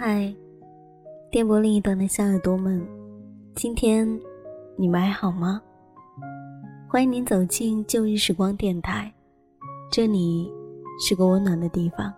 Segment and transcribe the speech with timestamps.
[0.00, 0.32] 嗨，
[1.28, 2.86] 电波另一端的小耳朵们，
[3.56, 4.08] 今天
[4.76, 5.60] 你们还好吗？
[6.88, 9.12] 欢迎您走进旧日时光电台，
[9.90, 10.48] 这里
[11.00, 12.14] 是个温暖的地方。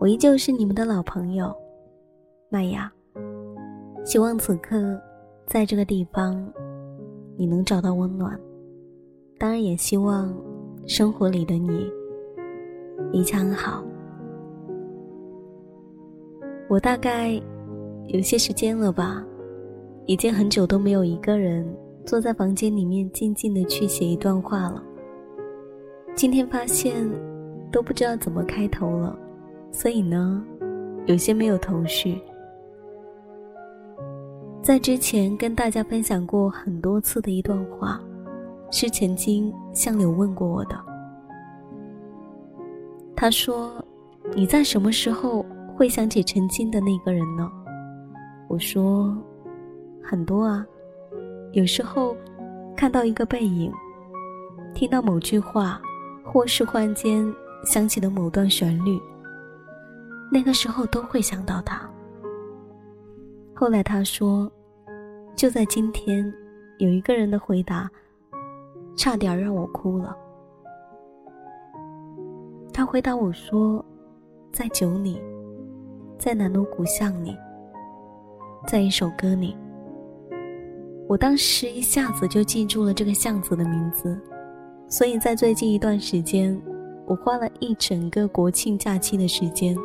[0.00, 1.54] 我依旧是你们的老朋友
[2.48, 2.90] 麦雅，
[4.02, 4.98] 希望此刻
[5.46, 6.50] 在这个地方
[7.36, 8.40] 你能找到温暖，
[9.38, 10.34] 当然也希望
[10.86, 11.92] 生活里的你
[13.12, 13.84] 一切安好。
[16.68, 17.40] 我大概
[18.06, 19.24] 有些时间了吧，
[20.06, 21.66] 已经很久都没有一个人
[22.06, 24.82] 坐在房间里面静静的去写一段话了。
[26.14, 26.94] 今天发现
[27.70, 29.16] 都不知道怎么开头了，
[29.70, 30.42] 所以呢，
[31.06, 32.18] 有些没有头绪。
[34.62, 38.00] 在之前跟大家分享过很多次的一段话，
[38.70, 40.80] 是曾经向柳问过我的。
[43.14, 43.70] 他说
[44.34, 45.44] ：“你在什么时候？”
[45.76, 47.50] 会想起曾经的那个人呢？
[48.48, 49.16] 我说，
[50.02, 50.64] 很多啊。
[51.52, 52.16] 有时候
[52.76, 53.72] 看到一个背影，
[54.74, 55.80] 听到某句话，
[56.24, 57.32] 或是忽然间
[57.64, 59.00] 想起的某段旋律，
[60.32, 61.88] 那个时候都会想到他。
[63.54, 64.50] 后来他说，
[65.36, 66.32] 就在今天，
[66.78, 67.90] 有一个人的回答，
[68.96, 70.16] 差点让我哭了。
[72.72, 73.84] 他回答我说，
[74.52, 75.20] 在酒里。
[76.18, 77.36] 在南锣鼓巷里，
[78.66, 79.56] 在一首歌里，
[81.08, 84.18] 我当时一下子就记住了这个巷子的名字，
[84.88, 86.60] 所以在最近一段时间，
[87.06, 89.76] 我花了一整个国庆假期的时间，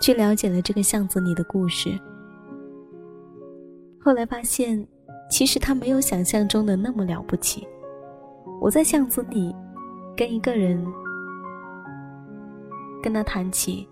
[0.00, 1.90] 去了解了这个巷子里的故事。
[4.02, 4.86] 后来发现，
[5.28, 7.66] 其实它没有想象中的那么了不起。
[8.62, 9.54] 我在巷子里，
[10.16, 10.82] 跟一个人，
[13.02, 13.86] 跟他谈起。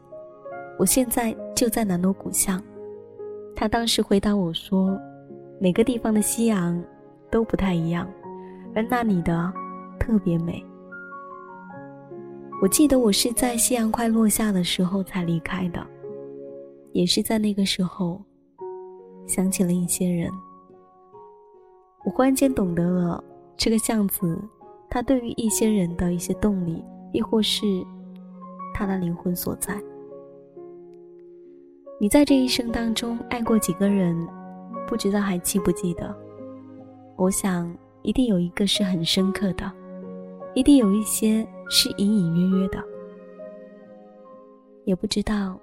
[0.78, 2.62] 我现在就在南锣鼓巷，
[3.56, 4.96] 他当时回答我说
[5.58, 6.80] ：“每个地方的夕阳
[7.32, 8.08] 都不太一样，
[8.76, 9.52] 而那里的
[9.98, 10.64] 特别美。”
[12.62, 15.84] 我记得我是在夕阳快落下的时候才离开的，
[16.92, 18.22] 也是在那个时候
[19.26, 20.30] 想起了一些人。
[22.04, 23.20] 我忽然间懂得了
[23.56, 24.40] 这个巷子，
[24.88, 27.66] 它对于一些人的一些动力，亦或是
[28.72, 29.76] 他的灵魂所在。
[32.00, 34.16] 你在这一生当中爱过几个人？
[34.86, 36.14] 不知道还记不记得？
[37.16, 39.70] 我想一定有一个是很深刻的，
[40.54, 42.78] 一定有一些是隐隐约约的。
[44.84, 45.58] 也不知道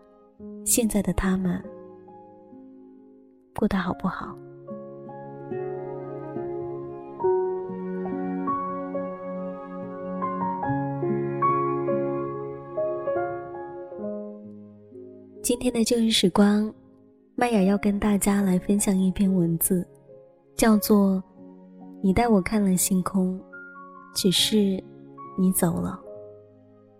[0.65, 1.63] 现在的他们
[3.55, 4.37] 过得好不好。
[15.45, 16.73] 今天的旧日时光，
[17.35, 19.87] 麦雅要跟大家来分享一篇文字，
[20.55, 21.17] 叫做
[22.01, 23.39] 《你带我看了星空》，
[24.15, 24.83] 只是
[25.37, 25.99] 你走了，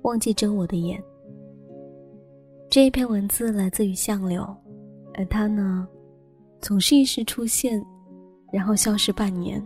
[0.04, 1.04] 忘记睁我的眼。
[2.70, 4.46] 这一篇文字来自于相柳，
[5.16, 5.88] 而他呢，
[6.62, 7.84] 总是一时出现，
[8.54, 9.60] 然后消失半年。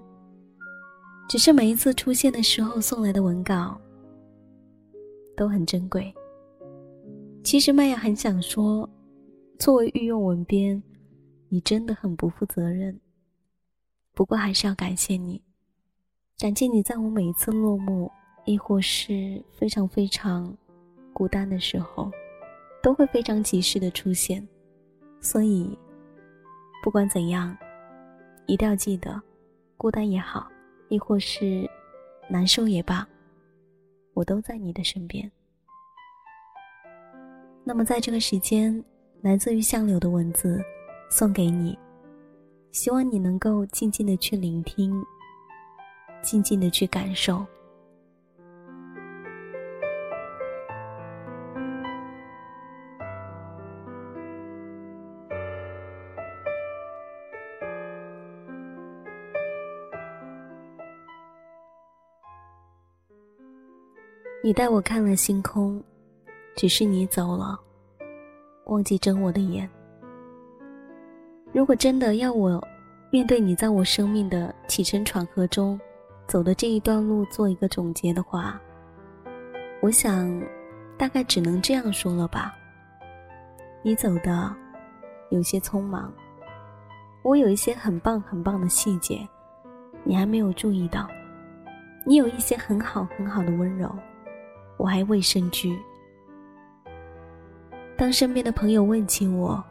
[1.27, 3.77] 只是每一次出现的时候送来的文稿，
[5.35, 6.13] 都很珍贵。
[7.49, 8.87] 其实麦雅很想说，
[9.57, 10.79] 作为御用文编，
[11.47, 12.95] 你真的很不负责任。
[14.13, 15.41] 不过还是要感谢你，
[16.37, 18.11] 感谢你在我每一次落幕，
[18.45, 20.55] 亦或是非常非常
[21.11, 22.11] 孤单的时候，
[22.83, 24.47] 都会非常及时的出现。
[25.19, 25.75] 所以，
[26.83, 27.57] 不管怎样，
[28.45, 29.19] 一定要记得，
[29.75, 30.47] 孤单也好，
[30.87, 31.67] 亦或是
[32.29, 33.07] 难受也罢，
[34.13, 35.31] 我都在你的身边。
[37.69, 38.83] 那么，在这个时间，
[39.21, 40.59] 来自于相柳的文字，
[41.07, 41.77] 送给你，
[42.71, 45.05] 希望你能够静静的去聆听，
[46.23, 47.45] 静静的去感受。
[64.43, 65.79] 你带我看了星空。
[66.59, 67.57] 只是你走了，
[68.65, 69.69] 忘记睁我的眼。
[71.53, 72.61] 如果真的要我
[73.09, 75.79] 面对你在我生命的起承转合中
[76.27, 78.59] 走的这一段路做一个总结的话，
[79.81, 80.29] 我想
[80.97, 82.53] 大概只能这样说了吧。
[83.81, 84.53] 你走的
[85.29, 86.13] 有些匆忙，
[87.23, 89.25] 我有一些很棒很棒的细节，
[90.03, 91.07] 你还没有注意到。
[92.05, 93.89] 你有一些很好很好的温柔，
[94.75, 95.79] 我还未深居。
[97.99, 99.61] 当身边的朋友问起我，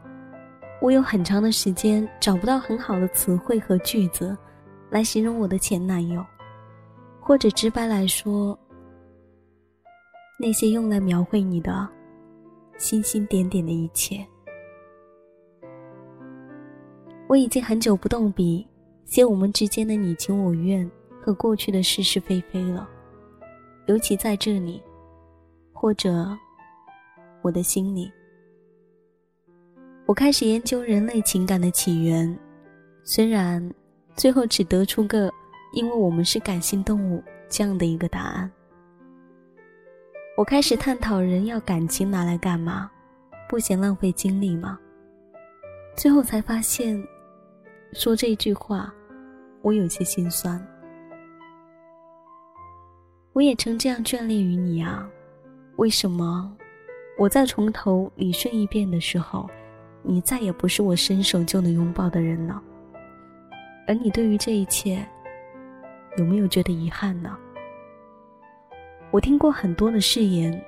[0.83, 4.37] 我有很长的时间找不到很好的词汇和句子，
[4.91, 6.23] 来形容我的前男友，
[7.19, 8.55] 或者直白来说，
[10.39, 11.89] 那些用来描绘你的
[12.77, 14.23] 星星点点的一切。
[17.27, 18.67] 我已经很久不动笔
[19.05, 20.87] 写我们之间的你情我愿。
[21.21, 22.87] 和过去的是是非非了，
[23.87, 24.81] 尤其在这里，
[25.73, 26.25] 或者
[27.41, 28.09] 我的心里，
[30.09, 32.35] 我开始研究人类情感的起源，
[33.03, 33.71] 虽然
[34.15, 35.31] 最后只得出个
[35.71, 38.51] “因为我们是感性动物”这样的一个答案。
[40.35, 42.89] 我开始探讨人要感情拿来干嘛，
[43.47, 44.79] 不嫌浪费精力吗？
[45.95, 46.99] 最后才发现，
[47.93, 48.91] 说这句话，
[49.61, 50.59] 我有些心酸。
[53.33, 55.07] 我也曾这样眷恋于你啊，
[55.75, 56.51] 为什么
[57.15, 59.47] 我在从头理顺一遍的时候，
[60.01, 62.61] 你再也不是我伸手就能拥抱的人了？
[63.87, 65.05] 而你对于这一切，
[66.17, 67.37] 有没有觉得遗憾呢？
[69.11, 70.63] 我听过很多的誓言，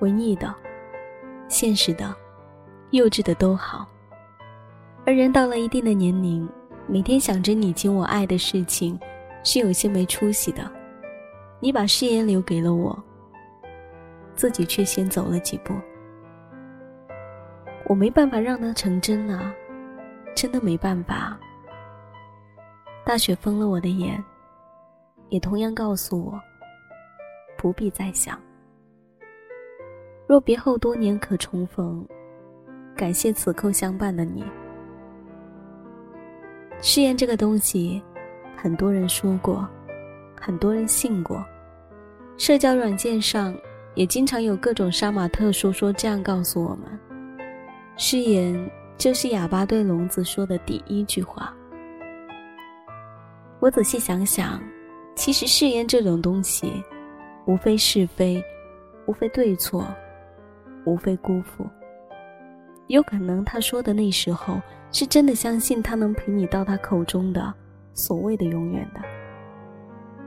[0.00, 0.54] 文艺的、
[1.48, 2.14] 现实的、
[2.90, 3.88] 幼稚的都好，
[5.06, 6.48] 而人到了一定的年龄，
[6.86, 8.98] 每天想着你情我爱的事情。
[9.46, 10.66] 是有些没出息的，
[11.60, 12.98] 你把誓言留给了我，
[14.34, 15.74] 自己却先走了几步，
[17.86, 19.54] 我没办法让它成真啊，
[20.34, 21.38] 真的没办法。
[23.04, 24.22] 大雪封了我的眼，
[25.28, 26.40] 也同样告诉我，
[27.56, 28.38] 不必再想。
[30.26, 32.06] 若别后多年可重逢，
[32.96, 34.44] 感谢此刻相伴的你。
[36.80, 38.02] 誓言这个东西。
[38.56, 39.68] 很多人说过，
[40.40, 41.44] 很多人信过，
[42.38, 43.54] 社交软件上
[43.94, 46.98] 也经常有各种杀马特说说这样告诉我们：
[47.96, 51.54] 誓言就是哑巴对聋子说的第一句话。
[53.60, 54.60] 我仔细想想，
[55.14, 56.82] 其实誓言这种东西，
[57.46, 58.42] 无非是非，
[59.06, 59.86] 无非对错，
[60.84, 61.64] 无非辜负。
[62.88, 64.60] 有可能他说的那时候
[64.92, 67.54] 是真的相信他能陪你到他口中的。
[67.96, 69.00] 所谓的永远的，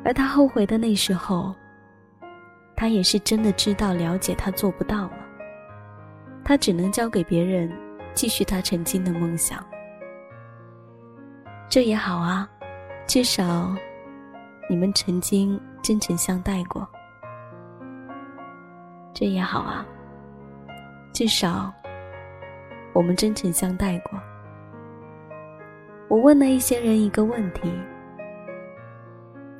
[0.05, 1.53] 而他后悔的那时候，
[2.77, 5.26] 他也是真的知道了解他做不到了，
[6.47, 7.69] 他只能交给别人
[8.13, 9.61] 继续他曾经的梦想。
[11.67, 12.49] 这也好啊，
[13.05, 13.75] 至少
[14.69, 16.88] 你们曾经真诚相待过。
[19.13, 19.85] 这也好啊，
[21.11, 21.69] 至少
[22.93, 24.17] 我们真诚相待过。
[26.07, 27.69] 我问了一些人一个问题，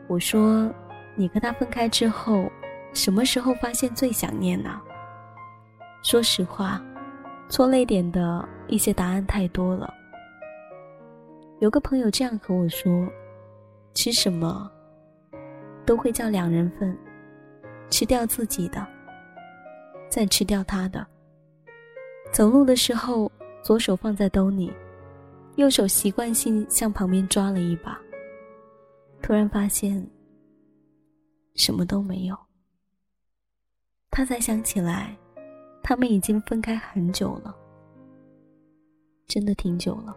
[0.08, 0.74] 我说
[1.16, 2.50] ：“你跟他分开之后，
[2.94, 4.82] 什么时候发现最想念呢？”
[6.10, 6.82] 说实话，
[7.50, 9.94] 错泪点的一些答案太多了。
[11.60, 12.90] 有个朋友这样和我说
[13.94, 14.72] ：“吃什么
[15.86, 16.98] 都会叫两人份，
[17.90, 18.88] 吃掉自己的，
[20.08, 21.06] 再吃掉他的。
[22.32, 23.30] 走路的时候，
[23.62, 24.72] 左手放在兜里。”
[25.58, 28.00] 右手习惯性向旁边抓了一把，
[29.22, 30.10] 突然发现
[31.56, 32.38] 什么都没有。
[34.10, 35.18] 他才想起来，
[35.90, 37.56] 他们已经分开很久了，
[39.26, 40.14] 真的挺久了。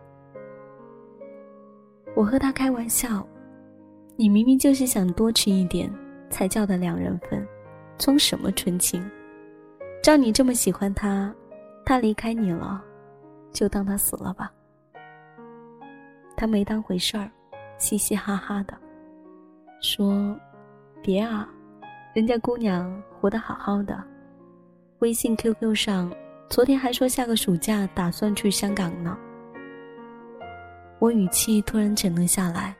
[2.16, 3.24] 我和他开玩笑
[4.18, 5.88] ：“你明明就是想多吃一点，
[6.28, 7.46] 才叫的两人份，
[7.98, 9.00] 装什么纯情？
[10.02, 11.32] 照你这么喜欢他，
[11.86, 12.82] 他离开你了，
[13.52, 14.52] 就当他死了吧。”
[16.36, 17.30] 他没当回事儿，
[17.78, 18.76] 嘻嘻哈哈的
[19.80, 20.36] 说
[21.00, 21.48] ：“别啊，
[22.12, 24.04] 人家姑娘活得好好的。
[25.00, 26.14] 微信、QQ 上，
[26.50, 29.16] 昨天还说下个暑假打算去香港呢。”
[31.00, 32.76] 我语气突然沉了下来。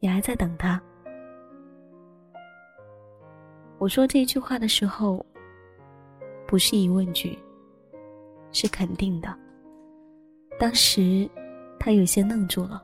[0.00, 0.78] 你还在等他？
[3.78, 5.24] 我说这句话的时候，
[6.46, 7.38] 不是疑问句，
[8.52, 9.34] 是肯定的。
[10.58, 11.26] 当时，
[11.80, 12.82] 他有些愣住了，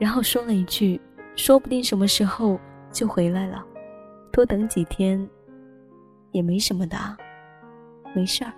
[0.00, 1.00] 然后说了一句
[1.36, 2.58] ：“说不定什么时候
[2.90, 3.64] 就回来了，
[4.32, 5.24] 多等几天，
[6.32, 6.96] 也没什么的，
[8.14, 8.52] 没事儿。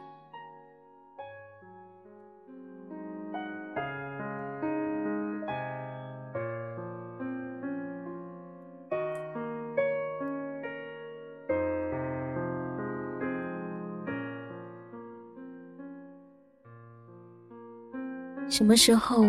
[18.46, 19.24] 什么时候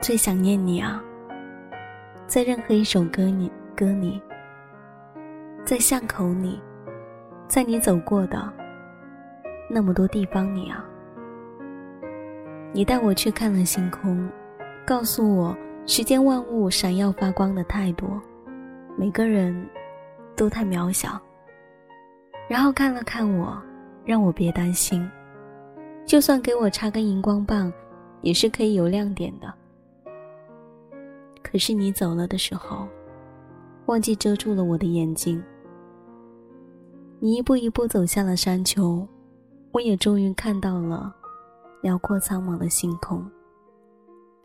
[0.00, 1.02] 最想念你啊？
[2.28, 4.22] 在任何一首歌里，歌里，
[5.64, 6.60] 在巷口里，
[7.48, 8.52] 在你走过的
[9.70, 10.84] 那么多地方里啊，
[12.72, 14.28] 你带我去看了星空，
[14.86, 18.20] 告诉我世间万物闪耀发光的太多，
[18.96, 19.68] 每个人
[20.34, 21.20] 都太渺小。
[22.48, 23.60] 然后看了看我，
[24.04, 25.08] 让我别担心，
[26.04, 27.72] 就算给我插根荧光棒。
[28.22, 29.52] 也是可以有亮点的。
[31.44, 32.88] 可是你走了的时候，
[33.84, 35.40] 忘记遮住了我的眼睛。
[37.26, 39.04] 你一步一步走下了山丘，
[39.72, 41.12] 我也终于看到了
[41.82, 43.28] 辽阔苍茫的星空，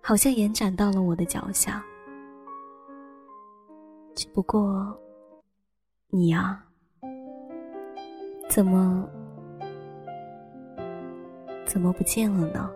[0.01, 1.85] 好像延展到了我的脚下。
[4.15, 5.00] 只不过，
[6.09, 6.59] 你呀，
[8.50, 9.07] 怎么
[11.67, 12.67] 怎么不见了呢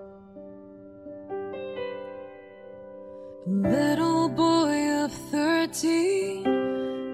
[3.47, 6.43] ？Little boy of thirteen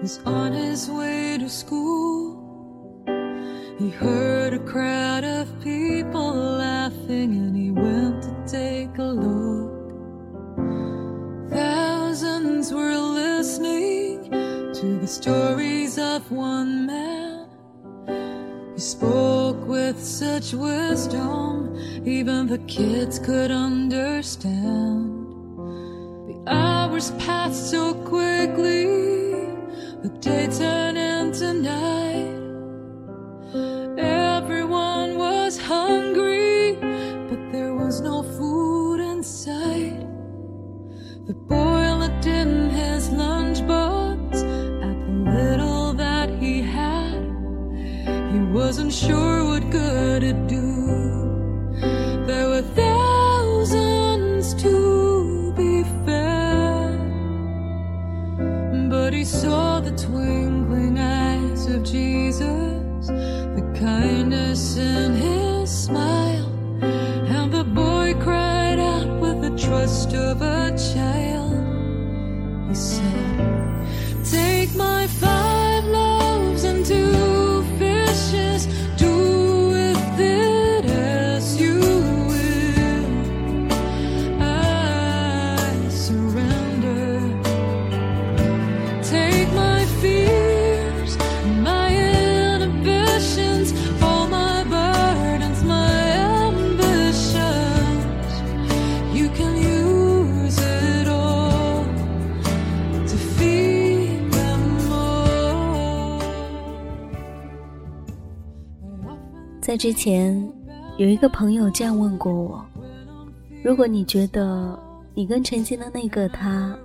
[0.02, 2.21] was on his way to school.
[3.82, 9.90] He heard a crowd of people laughing and he went to take a look.
[11.50, 14.30] Thousands were listening
[14.74, 17.48] to the stories of one man.
[18.72, 25.26] He spoke with such wisdom, even the kids could understand.
[26.28, 28.84] The hours passed so quickly,
[30.04, 32.01] the day turned into night.
[49.02, 49.41] Sure
[109.72, 110.36] 在之前，
[110.98, 112.62] 有一个朋友这样问过我：
[113.64, 114.78] 如果你觉得
[115.14, 116.76] 你跟曾经的那个他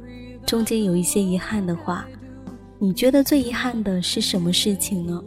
[0.45, 2.07] 中间有一些遗憾的话，
[2.79, 5.21] 你觉得最遗憾的是什么事情呢？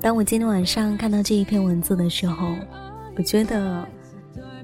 [0.00, 2.56] 当我今天晚上看到这一篇文字的时候，
[3.14, 3.86] 我觉得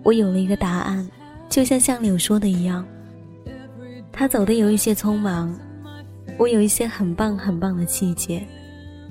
[0.02, 1.06] 我有了一个答案，
[1.50, 2.82] 就像相柳说的一样，
[4.10, 5.54] 他走的有一些匆忙，
[6.38, 8.42] 我有一些很棒很棒的细节，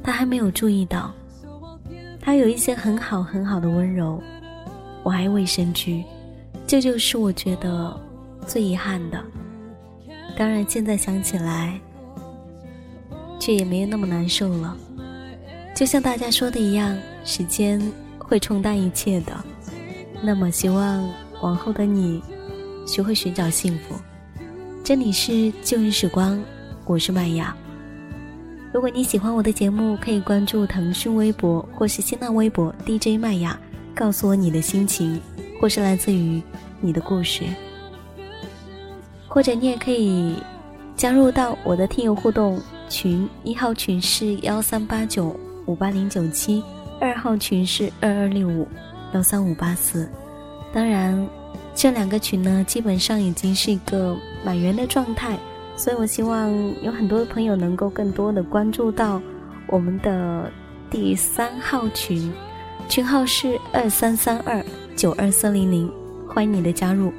[0.03, 1.13] 他还没有注意到，
[2.27, 4.21] 他有一些很好很好的温柔，
[5.01, 6.03] 我还未深知，
[6.67, 7.97] 这就是我觉得
[8.45, 9.23] 最遗憾的。
[10.37, 11.79] 当然，现在想起来，
[13.39, 14.75] 却也没有那么难受了。
[15.73, 17.81] 就像大家说的一样，时间
[18.19, 19.31] 会冲淡一切的。
[20.21, 21.09] 那么，希望
[21.41, 22.21] 往后的你
[22.85, 23.95] 学会寻找幸福。
[24.83, 26.37] 这里是旧日时光，
[26.83, 27.55] 我是麦雅。
[28.73, 33.59] 如果你喜欢我的节目，可以关注腾讯微博或是新浪微博 DJ 麦雅，
[33.95, 35.19] 告诉我你的心情，
[35.59, 36.41] 或是来自于
[36.79, 37.43] 你的故事。
[39.27, 40.35] 或者你也可以
[40.95, 45.35] 加入到我的听友互动群，一号群是幺三八九。
[45.67, 46.63] 五八零九七，
[46.97, 48.65] 二号群是二二六五
[49.13, 50.09] 幺三五八四。
[50.71, 51.27] 当然，
[51.75, 55.37] 这两个群呢，基本上已经是一个满员的状态，
[55.77, 56.51] 所以我希望
[56.83, 59.21] 有很多的朋友能够更多的关注到
[59.67, 60.51] 我们的
[60.89, 62.33] 第三号群，
[62.89, 64.65] 群号是二三三二
[64.95, 65.89] 九二四零零，
[66.27, 67.13] 欢迎你的加入。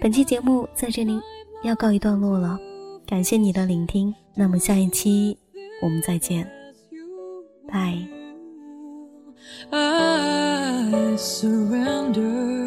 [0.00, 1.20] 本期节目在这里
[1.64, 2.58] 要告一段落了，
[3.06, 5.36] 感谢你的聆听，那么下一期
[5.82, 6.48] 我们再见。
[7.68, 7.98] 拜。
[9.70, 12.61] I surrender.